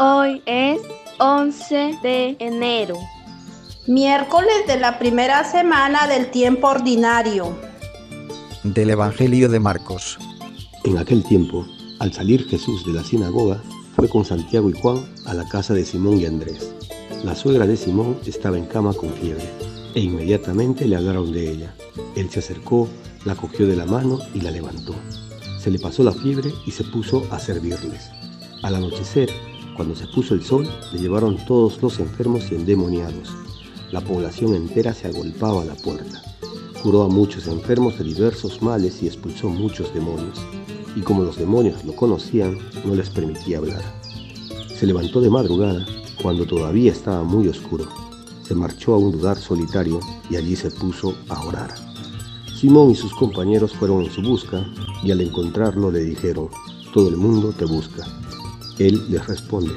Hoy 0.00 0.42
es 0.46 0.80
11 1.18 1.98
de 2.04 2.36
enero. 2.38 2.96
Miércoles 3.88 4.64
de 4.68 4.78
la 4.78 4.96
primera 4.96 5.42
semana 5.42 6.06
del 6.06 6.30
tiempo 6.30 6.68
ordinario. 6.68 7.58
Del 8.62 8.90
Evangelio 8.90 9.48
de 9.48 9.58
Marcos. 9.58 10.16
En 10.84 10.98
aquel 10.98 11.24
tiempo, 11.24 11.66
al 11.98 12.12
salir 12.12 12.46
Jesús 12.46 12.86
de 12.86 12.92
la 12.92 13.02
sinagoga, 13.02 13.60
fue 13.96 14.08
con 14.08 14.24
Santiago 14.24 14.70
y 14.70 14.74
Juan 14.74 15.04
a 15.26 15.34
la 15.34 15.48
casa 15.48 15.74
de 15.74 15.84
Simón 15.84 16.20
y 16.20 16.26
Andrés. 16.26 16.72
La 17.24 17.34
suegra 17.34 17.66
de 17.66 17.76
Simón 17.76 18.20
estaba 18.24 18.56
en 18.56 18.66
cama 18.66 18.94
con 18.94 19.12
fiebre, 19.14 19.50
e 19.96 20.00
inmediatamente 20.00 20.86
le 20.86 20.94
hablaron 20.94 21.32
de 21.32 21.50
ella. 21.50 21.74
Él 22.14 22.30
se 22.30 22.38
acercó, 22.38 22.88
la 23.24 23.34
cogió 23.34 23.66
de 23.66 23.74
la 23.74 23.84
mano 23.84 24.20
y 24.32 24.42
la 24.42 24.52
levantó. 24.52 24.94
Se 25.58 25.72
le 25.72 25.80
pasó 25.80 26.04
la 26.04 26.12
fiebre 26.12 26.52
y 26.66 26.70
se 26.70 26.84
puso 26.84 27.26
a 27.32 27.40
servirles. 27.40 28.10
Al 28.62 28.76
anochecer, 28.76 29.28
cuando 29.78 29.94
se 29.94 30.08
puso 30.08 30.34
el 30.34 30.42
sol, 30.42 30.68
le 30.92 30.98
llevaron 30.98 31.36
todos 31.46 31.80
los 31.80 32.00
enfermos 32.00 32.50
y 32.50 32.56
endemoniados. 32.56 33.28
La 33.92 34.00
población 34.00 34.56
entera 34.56 34.92
se 34.92 35.06
agolpaba 35.06 35.62
a 35.62 35.66
la 35.66 35.76
puerta. 35.76 36.20
Curó 36.82 37.04
a 37.04 37.08
muchos 37.08 37.46
enfermos 37.46 37.96
de 37.96 38.02
diversos 38.02 38.60
males 38.60 39.00
y 39.04 39.06
expulsó 39.06 39.48
muchos 39.48 39.94
demonios. 39.94 40.36
Y 40.96 41.00
como 41.02 41.22
los 41.22 41.36
demonios 41.36 41.84
lo 41.84 41.94
conocían, 41.94 42.58
no 42.84 42.96
les 42.96 43.08
permitía 43.08 43.58
hablar. 43.58 43.82
Se 44.76 44.84
levantó 44.84 45.20
de 45.20 45.30
madrugada, 45.30 45.86
cuando 46.20 46.44
todavía 46.44 46.90
estaba 46.90 47.22
muy 47.22 47.46
oscuro. 47.46 47.86
Se 48.42 48.56
marchó 48.56 48.94
a 48.94 48.98
un 48.98 49.12
lugar 49.12 49.38
solitario 49.38 50.00
y 50.28 50.34
allí 50.34 50.56
se 50.56 50.72
puso 50.72 51.14
a 51.28 51.40
orar. 51.44 51.72
Simón 52.52 52.90
y 52.90 52.96
sus 52.96 53.14
compañeros 53.14 53.74
fueron 53.74 54.02
en 54.02 54.10
su 54.10 54.22
busca 54.22 54.66
y 55.04 55.12
al 55.12 55.20
encontrarlo 55.20 55.92
le 55.92 56.00
dijeron, 56.00 56.48
todo 56.92 57.10
el 57.10 57.16
mundo 57.16 57.54
te 57.56 57.64
busca. 57.64 58.04
Él 58.78 59.10
les 59.10 59.26
responde, 59.26 59.72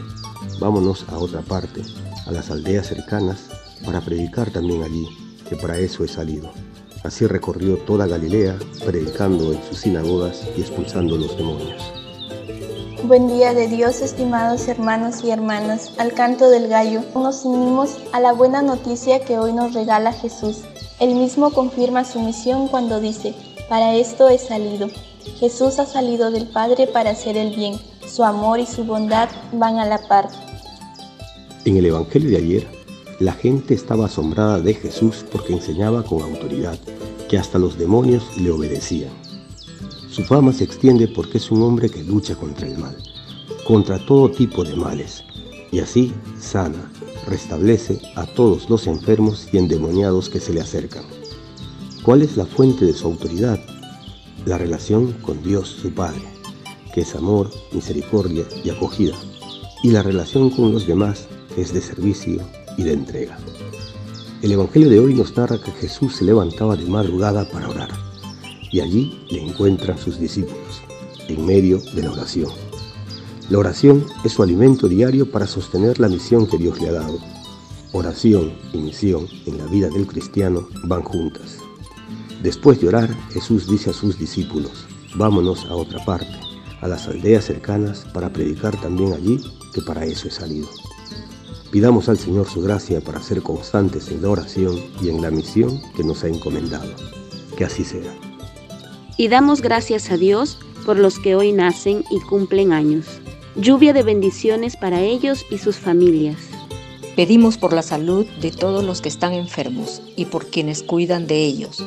vámonos 0.59 1.05
a 1.09 1.17
otra 1.17 1.41
parte, 1.41 1.81
a 2.27 2.31
las 2.31 2.51
aldeas 2.51 2.85
cercanas, 2.85 3.49
para 3.83 3.99
predicar 3.99 4.51
también 4.51 4.83
allí, 4.83 5.07
que 5.49 5.55
para 5.55 5.79
eso 5.79 6.03
he 6.03 6.07
salido. 6.07 6.51
Así 7.03 7.25
recorrió 7.25 7.77
toda 7.77 8.05
Galilea, 8.05 8.59
predicando 8.85 9.53
en 9.53 9.63
sus 9.63 9.79
sinagogas 9.79 10.43
y 10.55 10.61
expulsando 10.61 11.17
los 11.17 11.35
demonios. 11.35 11.81
Buen 13.03 13.27
día 13.27 13.55
de 13.55 13.67
Dios, 13.67 14.01
estimados 14.01 14.67
hermanos 14.67 15.23
y 15.23 15.31
hermanas. 15.31 15.93
Al 15.97 16.13
canto 16.13 16.51
del 16.51 16.67
gallo 16.67 17.01
nos 17.15 17.43
unimos 17.43 17.97
a 18.11 18.19
la 18.19 18.33
buena 18.33 18.61
noticia 18.61 19.25
que 19.25 19.39
hoy 19.39 19.51
nos 19.51 19.73
regala 19.73 20.13
Jesús. 20.13 20.59
Él 20.99 21.15
mismo 21.15 21.49
confirma 21.49 22.05
su 22.05 22.19
misión 22.19 22.67
cuando 22.67 22.99
dice, 22.99 23.33
para 23.67 23.95
esto 23.95 24.29
he 24.29 24.37
salido. 24.37 24.89
Jesús 25.39 25.79
ha 25.79 25.87
salido 25.87 26.29
del 26.29 26.47
Padre 26.47 26.85
para 26.85 27.09
hacer 27.09 27.35
el 27.35 27.55
bien. 27.55 27.79
Su 28.11 28.25
amor 28.25 28.59
y 28.59 28.65
su 28.65 28.83
bondad 28.83 29.29
van 29.53 29.79
a 29.79 29.85
la 29.85 29.97
par. 29.97 30.27
En 31.63 31.77
el 31.77 31.85
Evangelio 31.85 32.31
de 32.31 32.37
ayer, 32.37 32.67
la 33.21 33.31
gente 33.31 33.73
estaba 33.73 34.07
asombrada 34.07 34.59
de 34.59 34.73
Jesús 34.73 35.23
porque 35.31 35.53
enseñaba 35.53 36.03
con 36.03 36.21
autoridad, 36.21 36.77
que 37.29 37.37
hasta 37.37 37.57
los 37.57 37.77
demonios 37.77 38.25
le 38.37 38.51
obedecían. 38.51 39.11
Su 40.09 40.23
fama 40.23 40.51
se 40.51 40.65
extiende 40.65 41.07
porque 41.07 41.37
es 41.37 41.51
un 41.51 41.61
hombre 41.61 41.89
que 41.89 42.03
lucha 42.03 42.35
contra 42.35 42.67
el 42.67 42.77
mal, 42.77 42.97
contra 43.65 44.05
todo 44.05 44.29
tipo 44.29 44.65
de 44.65 44.75
males, 44.75 45.23
y 45.71 45.79
así 45.79 46.13
sana, 46.37 46.91
restablece 47.27 48.01
a 48.15 48.25
todos 48.25 48.69
los 48.69 48.87
enfermos 48.87 49.47
y 49.53 49.57
endemoniados 49.57 50.27
que 50.27 50.41
se 50.41 50.51
le 50.51 50.59
acercan. 50.59 51.05
¿Cuál 52.03 52.23
es 52.23 52.35
la 52.35 52.45
fuente 52.45 52.83
de 52.83 52.93
su 52.93 53.07
autoridad? 53.07 53.57
La 54.45 54.57
relación 54.57 55.13
con 55.21 55.41
Dios 55.41 55.69
su 55.69 55.93
Padre, 55.93 56.40
que 56.93 57.01
es 57.01 57.15
amor, 57.15 57.49
misericordia 57.71 58.43
y 58.63 58.69
acogida, 58.69 59.15
y 59.83 59.91
la 59.91 60.03
relación 60.03 60.49
con 60.49 60.71
los 60.71 60.87
demás, 60.87 61.27
es 61.57 61.73
de 61.73 61.81
servicio 61.81 62.41
y 62.77 62.83
de 62.83 62.93
entrega. 62.93 63.37
El 64.41 64.51
Evangelio 64.51 64.89
de 64.89 64.99
hoy 64.99 65.13
nos 65.13 65.35
narra 65.37 65.61
que 65.61 65.71
Jesús 65.71 66.15
se 66.15 66.25
levantaba 66.25 66.75
de 66.75 66.85
madrugada 66.85 67.47
para 67.49 67.69
orar, 67.69 67.89
y 68.71 68.79
allí 68.79 69.19
le 69.29 69.41
encuentran 69.41 69.97
sus 69.97 70.19
discípulos, 70.19 70.81
en 71.27 71.45
medio 71.45 71.79
de 71.93 72.03
la 72.03 72.11
oración. 72.11 72.49
La 73.49 73.59
oración 73.59 74.05
es 74.23 74.31
su 74.31 74.43
alimento 74.43 74.87
diario 74.87 75.29
para 75.29 75.45
sostener 75.45 75.99
la 75.99 76.07
misión 76.07 76.47
que 76.47 76.57
Dios 76.57 76.79
le 76.79 76.89
ha 76.89 76.93
dado. 76.93 77.19
Oración 77.91 78.53
y 78.71 78.77
misión 78.77 79.27
en 79.45 79.57
la 79.57 79.65
vida 79.65 79.89
del 79.89 80.07
cristiano 80.07 80.67
van 80.85 81.03
juntas. 81.03 81.57
Después 82.41 82.79
de 82.79 82.87
orar, 82.87 83.13
Jesús 83.31 83.67
dice 83.67 83.89
a 83.89 83.93
sus 83.93 84.17
discípulos, 84.17 84.87
vámonos 85.15 85.65
a 85.65 85.75
otra 85.75 86.03
parte, 86.05 86.50
a 86.81 86.87
las 86.87 87.07
aldeas 87.07 87.45
cercanas, 87.45 88.05
para 88.13 88.33
predicar 88.33 88.79
también 88.81 89.13
allí, 89.13 89.39
que 89.73 89.81
para 89.81 90.05
eso 90.05 90.27
he 90.27 90.31
salido. 90.31 90.67
Pidamos 91.71 92.09
al 92.09 92.17
Señor 92.17 92.47
su 92.47 92.61
gracia 92.61 92.99
para 92.99 93.21
ser 93.21 93.41
constantes 93.41 94.09
en 94.09 94.21
la 94.21 94.29
oración 94.29 94.77
y 95.01 95.09
en 95.09 95.21
la 95.21 95.31
misión 95.31 95.81
que 95.95 96.03
nos 96.03 96.23
ha 96.23 96.27
encomendado. 96.27 96.93
Que 97.55 97.65
así 97.65 97.83
sea. 97.83 98.13
Y 99.15 99.29
damos 99.29 99.61
gracias 99.61 100.11
a 100.11 100.17
Dios 100.17 100.59
por 100.85 100.97
los 100.97 101.19
que 101.19 101.35
hoy 101.35 101.53
nacen 101.53 102.03
y 102.11 102.19
cumplen 102.21 102.73
años 102.73 103.21
lluvia 103.55 103.93
de 103.93 104.03
bendiciones 104.03 104.77
para 104.77 105.01
ellos 105.01 105.45
y 105.49 105.57
sus 105.57 105.77
familias. 105.77 106.50
Pedimos 107.15 107.57
por 107.57 107.73
la 107.73 107.81
salud 107.81 108.25
de 108.39 108.51
todos 108.51 108.83
los 108.83 109.01
que 109.01 109.09
están 109.09 109.33
enfermos 109.33 110.01
y 110.15 110.25
por 110.25 110.47
quienes 110.47 110.81
cuidan 110.81 111.27
de 111.27 111.43
ellos. 111.43 111.85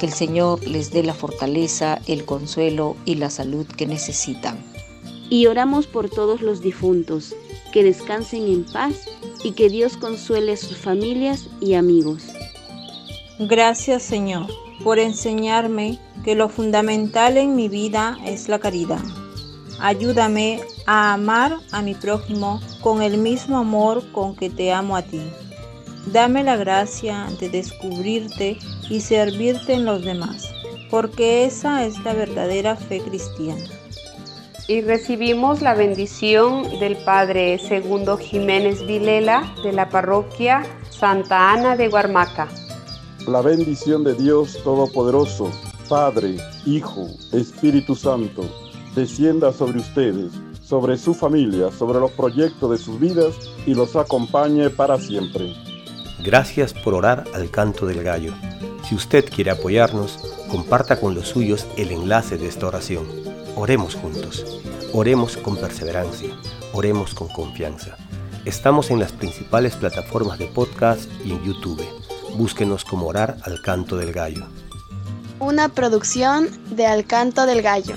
Que 0.00 0.06
el 0.06 0.12
Señor 0.12 0.66
les 0.66 0.90
dé 0.90 1.04
la 1.04 1.14
fortaleza, 1.14 2.00
el 2.06 2.24
consuelo 2.24 2.96
y 3.04 3.14
la 3.14 3.30
salud 3.30 3.66
que 3.66 3.86
necesitan. 3.86 4.58
Y 5.30 5.46
oramos 5.46 5.86
por 5.86 6.10
todos 6.10 6.42
los 6.42 6.60
difuntos, 6.60 7.36
que 7.72 7.84
descansen 7.84 8.48
en 8.48 8.64
paz 8.64 9.08
y 9.44 9.52
que 9.52 9.68
Dios 9.68 9.96
consuele 9.96 10.52
a 10.52 10.56
sus 10.56 10.76
familias 10.76 11.48
y 11.60 11.74
amigos. 11.74 12.24
Gracias 13.38 14.02
Señor 14.02 14.46
por 14.82 14.98
enseñarme 14.98 15.98
que 16.24 16.34
lo 16.34 16.48
fundamental 16.48 17.36
en 17.36 17.54
mi 17.54 17.68
vida 17.68 18.18
es 18.24 18.48
la 18.48 18.58
caridad. 18.58 19.02
Ayúdame 19.80 20.60
a 20.86 21.14
amar 21.14 21.58
a 21.72 21.82
mi 21.82 21.94
prójimo 21.94 22.60
con 22.80 23.02
el 23.02 23.18
mismo 23.18 23.58
amor 23.58 24.02
con 24.12 24.36
que 24.36 24.50
te 24.50 24.72
amo 24.72 24.96
a 24.96 25.02
ti. 25.02 25.22
Dame 26.06 26.44
la 26.44 26.56
gracia 26.56 27.26
de 27.40 27.48
descubrirte 27.48 28.58
y 28.88 29.00
servirte 29.00 29.72
en 29.72 29.84
los 29.84 30.04
demás, 30.04 30.50
porque 30.90 31.44
esa 31.44 31.84
es 31.84 31.98
la 32.04 32.12
verdadera 32.12 32.76
fe 32.76 33.00
cristiana. 33.00 33.64
Y 34.68 34.80
recibimos 34.80 35.60
la 35.60 35.74
bendición 35.74 36.78
del 36.78 36.96
Padre 37.04 37.58
Segundo 37.58 38.16
Jiménez 38.16 38.86
Vilela 38.86 39.54
de 39.62 39.72
la 39.72 39.88
parroquia 39.88 40.62
Santa 40.90 41.52
Ana 41.52 41.76
de 41.76 41.88
Guarmaca. 41.88 42.48
La 43.26 43.42
bendición 43.42 44.04
de 44.04 44.14
Dios 44.14 44.58
Todopoderoso, 44.62 45.50
Padre, 45.88 46.36
Hijo, 46.64 47.08
Espíritu 47.32 47.94
Santo 47.94 48.44
descienda 48.94 49.52
sobre 49.52 49.80
ustedes, 49.80 50.32
sobre 50.62 50.96
su 50.96 51.14
familia, 51.14 51.70
sobre 51.70 52.00
los 52.00 52.10
proyectos 52.12 52.70
de 52.70 52.78
sus 52.78 52.98
vidas 52.98 53.34
y 53.66 53.74
los 53.74 53.96
acompañe 53.96 54.70
para 54.70 54.98
siempre. 54.98 55.52
Gracias 56.24 56.72
por 56.72 56.94
orar 56.94 57.24
al 57.34 57.50
canto 57.50 57.86
del 57.86 58.02
gallo. 58.02 58.32
Si 58.88 58.94
usted 58.94 59.24
quiere 59.28 59.50
apoyarnos, 59.50 60.18
comparta 60.50 61.00
con 61.00 61.14
los 61.14 61.28
suyos 61.28 61.66
el 61.76 61.90
enlace 61.90 62.38
de 62.38 62.48
esta 62.48 62.66
oración. 62.66 63.06
Oremos 63.56 63.94
juntos. 63.94 64.60
Oremos 64.92 65.36
con 65.36 65.56
perseverancia. 65.56 66.30
Oremos 66.72 67.14
con 67.14 67.28
confianza. 67.28 67.96
Estamos 68.44 68.90
en 68.90 69.00
las 69.00 69.12
principales 69.12 69.74
plataformas 69.74 70.38
de 70.38 70.46
podcast 70.46 71.10
y 71.24 71.32
en 71.32 71.42
YouTube. 71.42 71.82
Búsquenos 72.36 72.84
como 72.84 73.06
orar 73.06 73.36
al 73.42 73.60
canto 73.62 73.96
del 73.96 74.12
gallo. 74.12 74.44
Una 75.40 75.68
producción 75.68 76.48
de 76.70 76.86
Al 76.86 77.06
canto 77.06 77.46
del 77.46 77.62
gallo. 77.62 77.96